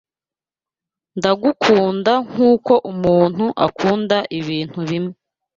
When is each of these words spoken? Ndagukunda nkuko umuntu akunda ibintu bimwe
Ndagukunda 1.17 2.13
nkuko 2.29 2.73
umuntu 2.91 3.45
akunda 3.67 4.17
ibintu 4.39 4.79
bimwe 4.89 5.15